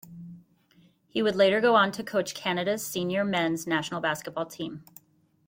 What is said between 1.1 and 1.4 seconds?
would